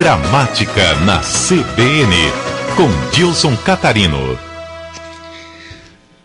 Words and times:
Gramática 0.00 0.94
na 1.00 1.18
CBN, 1.18 2.14
com 2.76 2.88
Dilson 3.10 3.56
Catarino. 3.56 4.38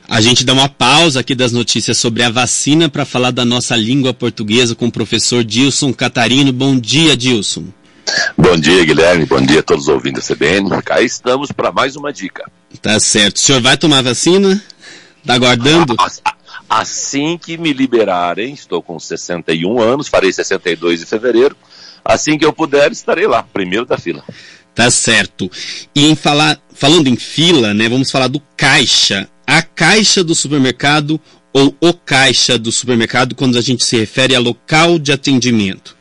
A 0.08 0.22
gente 0.22 0.46
dá 0.46 0.54
uma 0.54 0.70
pausa 0.70 1.22
aqui 1.22 1.34
das 1.34 1.52
notícias 1.52 1.98
sobre 1.98 2.22
a 2.22 2.30
vacina 2.30 2.88
para 2.88 3.04
falar 3.04 3.32
da 3.32 3.44
nossa 3.44 3.76
língua 3.76 4.14
portuguesa 4.14 4.76
com 4.76 4.86
o 4.86 4.92
professor 4.92 5.44
Dilson 5.44 5.92
Catarino. 5.92 6.54
Bom 6.54 6.80
dia, 6.80 7.18
Dilson. 7.18 7.66
Bom 8.38 8.56
dia, 8.60 8.86
Guilherme. 8.86 9.26
Bom 9.26 9.42
dia 9.42 9.62
a 9.62 9.64
todos 9.64 9.86
os 9.86 9.90
ouvintes 9.90 10.28
da 10.28 10.36
CBN. 10.36 10.70
Cá 10.84 11.02
estamos 11.02 11.52
para 11.52 11.72
mais 11.72 11.96
uma 11.96 12.14
dica. 12.14 12.46
Tá 12.80 13.00
certo. 13.00 13.38
O 13.38 13.40
senhor 13.40 13.60
vai 13.60 13.76
tomar 13.76 14.04
vacina? 14.04 14.64
Tá 15.26 15.34
aguardando? 15.34 15.96
Assim 16.70 17.40
que 17.40 17.58
me 17.58 17.74
liberarem, 17.74 18.54
estou 18.54 18.84
com 18.84 19.00
61 19.00 19.82
anos, 19.82 20.08
farei 20.08 20.32
62 20.32 21.02
em 21.02 21.06
fevereiro. 21.08 21.58
Assim 22.04 22.38
que 22.38 22.46
eu 22.46 22.54
puder, 22.54 22.92
estarei 22.92 23.28
lá, 23.28 23.44
primeiro 23.44 23.86
da 23.86 23.98
fila. 23.98 24.24
Tá 24.76 24.90
certo. 24.90 25.50
E 25.96 26.08
em 26.08 26.16
falar, 26.16 26.60
falando 26.74 27.08
em 27.08 27.16
fila, 27.16 27.74
né, 27.74 27.88
vamos 27.88 28.12
falar 28.12 28.28
do 28.28 28.42
caixa. 28.58 29.30
A 29.46 29.62
caixa 29.62 30.24
do 30.24 30.34
supermercado 30.34 31.20
ou 31.54 31.76
o 31.80 31.94
caixa 31.94 32.58
do 32.58 32.72
supermercado 32.72 33.36
quando 33.36 33.58
a 33.58 33.62
gente 33.62 33.86
se 33.86 33.98
refere 33.98 34.36
a 34.36 34.40
local 34.40 34.98
de 34.98 35.12
atendimento? 35.12 35.96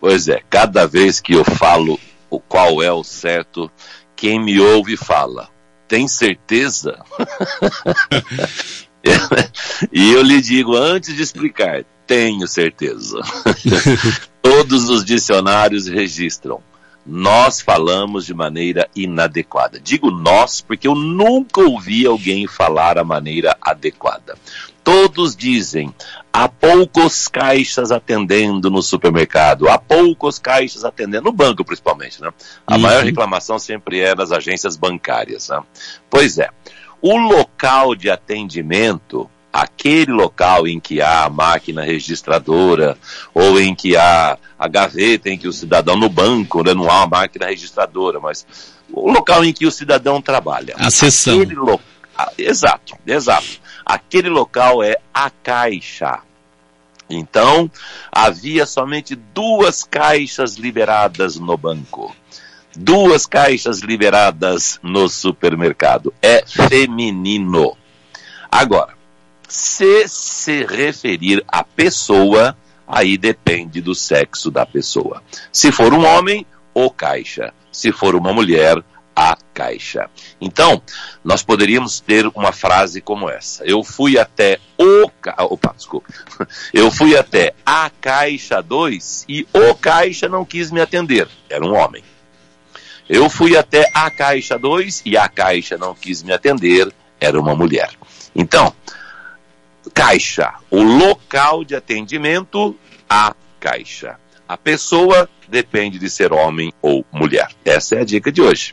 Pois 0.00 0.28
é, 0.28 0.42
cada 0.50 0.86
vez 0.86 1.20
que 1.20 1.34
eu 1.34 1.44
falo 1.44 1.98
o 2.30 2.40
qual 2.40 2.82
é 2.82 2.92
o 2.92 3.04
certo, 3.04 3.70
quem 4.16 4.40
me 4.40 4.58
ouve 4.60 4.96
fala: 4.96 5.48
"Tem 5.86 6.08
certeza?" 6.08 6.98
e 9.92 10.12
eu 10.12 10.22
lhe 10.22 10.40
digo 10.40 10.76
antes 10.76 11.14
de 11.14 11.22
explicar, 11.22 11.84
tenho 12.06 12.46
certeza. 12.46 13.20
Todos 14.58 14.88
os 14.90 15.04
dicionários 15.04 15.86
registram. 15.86 16.60
Nós 17.06 17.60
falamos 17.60 18.26
de 18.26 18.34
maneira 18.34 18.88
inadequada. 18.92 19.78
Digo 19.78 20.10
nós 20.10 20.60
porque 20.60 20.88
eu 20.88 20.96
nunca 20.96 21.60
ouvi 21.60 22.04
alguém 22.04 22.44
falar 22.48 22.98
a 22.98 23.04
maneira 23.04 23.56
adequada. 23.62 24.36
Todos 24.82 25.36
dizem, 25.36 25.94
há 26.32 26.48
poucos 26.48 27.28
caixas 27.28 27.92
atendendo 27.92 28.68
no 28.68 28.82
supermercado, 28.82 29.68
há 29.68 29.78
poucos 29.78 30.40
caixas 30.40 30.84
atendendo 30.84 31.26
no 31.26 31.32
banco, 31.32 31.64
principalmente. 31.64 32.20
Né? 32.20 32.32
A 32.66 32.74
uhum. 32.74 32.80
maior 32.80 33.04
reclamação 33.04 33.60
sempre 33.60 34.00
é 34.00 34.12
nas 34.12 34.32
agências 34.32 34.76
bancárias. 34.76 35.50
Né? 35.50 35.62
Pois 36.10 36.36
é, 36.36 36.50
o 37.00 37.16
local 37.16 37.94
de 37.94 38.10
atendimento 38.10 39.30
aquele 39.62 40.12
local 40.12 40.66
em 40.68 40.78
que 40.78 41.00
há 41.00 41.24
a 41.24 41.30
máquina 41.30 41.82
registradora 41.82 42.96
ou 43.34 43.60
em 43.60 43.74
que 43.74 43.96
há 43.96 44.38
a 44.58 44.68
gaveta 44.68 45.28
em 45.28 45.36
que 45.38 45.48
o 45.48 45.52
cidadão 45.52 45.96
no 45.96 46.08
banco, 46.08 46.62
né, 46.62 46.74
não 46.74 46.88
há 46.90 46.98
uma 46.98 47.18
máquina 47.18 47.46
registradora, 47.46 48.20
mas 48.20 48.46
o 48.92 49.10
local 49.10 49.44
em 49.44 49.52
que 49.52 49.66
o 49.66 49.70
cidadão 49.70 50.22
trabalha. 50.22 50.74
A 50.78 50.90
sessão. 50.90 51.42
Lo... 51.42 51.80
Exato, 52.36 52.96
exato. 53.06 53.60
Aquele 53.84 54.28
local 54.28 54.82
é 54.82 54.96
a 55.12 55.30
caixa. 55.30 56.20
Então, 57.10 57.70
havia 58.12 58.66
somente 58.66 59.14
duas 59.14 59.82
caixas 59.82 60.56
liberadas 60.56 61.36
no 61.36 61.56
banco. 61.56 62.14
Duas 62.76 63.26
caixas 63.26 63.80
liberadas 63.80 64.78
no 64.82 65.08
supermercado. 65.08 66.12
É 66.20 66.44
feminino. 66.46 67.76
Agora, 68.50 68.97
se 69.48 70.06
se 70.06 70.64
referir 70.64 71.42
à 71.48 71.64
pessoa, 71.64 72.56
aí 72.86 73.16
depende 73.16 73.80
do 73.80 73.94
sexo 73.94 74.50
da 74.50 74.66
pessoa. 74.66 75.22
Se 75.52 75.72
for 75.72 75.92
um 75.92 76.04
homem, 76.04 76.46
o 76.74 76.90
caixa. 76.90 77.52
Se 77.72 77.90
for 77.90 78.14
uma 78.14 78.32
mulher, 78.32 78.82
a 79.18 79.36
caixa. 79.52 80.08
Então, 80.40 80.80
nós 81.24 81.42
poderíamos 81.42 81.98
ter 81.98 82.26
uma 82.28 82.52
frase 82.52 83.00
como 83.00 83.28
essa: 83.28 83.64
Eu 83.64 83.82
fui 83.82 84.16
até 84.16 84.60
o 84.78 85.10
ca... 85.20 85.34
opa, 85.38 85.74
desculpa. 85.76 86.08
Eu 86.72 86.90
fui 86.90 87.16
até 87.16 87.52
a 87.66 87.90
caixa 87.90 88.62
2 88.62 89.24
e 89.28 89.46
o 89.52 89.74
caixa 89.74 90.28
não 90.28 90.44
quis 90.44 90.70
me 90.70 90.80
atender. 90.80 91.26
Era 91.50 91.64
um 91.64 91.74
homem. 91.74 92.04
Eu 93.08 93.28
fui 93.28 93.56
até 93.56 93.90
a 93.92 94.08
caixa 94.10 94.56
2 94.56 95.02
e 95.04 95.16
a 95.16 95.28
caixa 95.28 95.76
não 95.76 95.94
quis 95.94 96.22
me 96.22 96.32
atender. 96.32 96.92
Era 97.18 97.40
uma 97.40 97.56
mulher. 97.56 97.90
Então, 98.36 98.72
caixa, 99.92 100.54
o 100.70 100.82
local 100.82 101.64
de 101.64 101.74
atendimento, 101.74 102.76
a 103.08 103.34
caixa. 103.60 104.16
A 104.48 104.56
pessoa 104.56 105.28
depende 105.48 105.98
de 105.98 106.08
ser 106.08 106.32
homem 106.32 106.72
ou 106.80 107.04
mulher. 107.12 107.48
Essa 107.64 107.96
é 107.96 108.00
a 108.00 108.04
dica 108.04 108.32
de 108.32 108.40
hoje. 108.40 108.72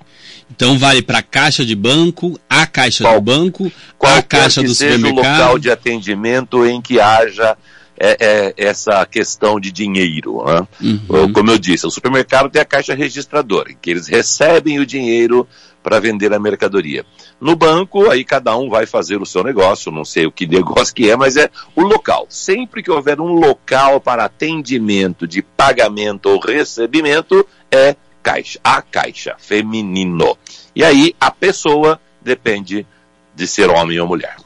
Então 0.50 0.78
vale 0.78 1.02
para 1.02 1.20
a 1.20 1.24
caixa 1.24 1.66
de 1.66 1.76
banco, 1.76 2.40
a 2.50 2.66
caixa 2.68 3.04
qual, 3.04 3.16
do 3.16 3.22
banco, 3.22 3.72
a 4.00 4.22
caixa 4.22 4.62
do 4.62 4.74
seja 4.74 4.96
supermercado. 4.96 5.26
o 5.26 5.32
local 5.32 5.60
de 5.60 5.72
atendimento 5.72 6.66
em 6.66 6.82
que 6.82 7.00
haja 7.00 7.58
é, 8.00 8.18
é, 8.20 8.54
essa 8.58 9.06
questão 9.06 9.60
de 9.60 9.72
dinheiro. 9.72 10.44
Né? 10.44 10.68
Uhum. 10.82 11.32
Como 11.32 11.52
eu 11.52 11.58
disse, 11.58 11.88
o 11.88 11.92
supermercado 11.92 12.50
tem 12.50 12.62
a 12.62 12.66
caixa 12.66 12.94
registradora, 12.94 13.72
em 13.72 13.78
que 13.80 13.90
eles 13.90 14.08
recebem 14.08 14.80
o 14.80 14.86
dinheiro 14.86 15.48
para 15.82 16.00
vender 16.00 16.34
a 16.34 16.40
mercadoria. 16.40 17.06
No 17.40 17.56
banco, 17.56 18.10
aí 18.10 18.24
cada 18.24 18.58
um 18.58 18.70
vai 18.70 18.88
fazer 18.88 19.22
o 19.22 19.26
seu 19.26 19.44
negócio, 19.44 19.92
não 19.92 20.04
sei 20.04 20.26
o 20.26 20.32
que 20.32 20.48
negócio 20.48 20.94
que 20.94 21.10
é, 21.10 21.16
mas 21.16 21.38
é 21.38 21.50
o 21.76 21.84
local. 21.84 22.26
Sempre 22.30 22.82
que 22.82 22.92
houver 22.92 23.22
um 23.22 23.34
local 23.34 24.02
para 24.02 24.26
atendimento 24.26 25.28
de 25.28 25.42
pagamento 25.42 26.28
ou 26.28 26.40
recebimento, 26.40 27.48
é 27.72 27.96
caixa, 28.24 28.60
a 28.64 28.82
caixa, 28.82 29.36
feminino. 29.38 30.36
E 30.76 30.84
aí 30.84 31.16
a 31.22 31.30
pessoa 31.30 32.00
depende 32.20 32.86
de 33.36 33.48
ser 33.48 33.70
homem 33.70 34.00
ou 34.00 34.08
mulher. 34.08 34.38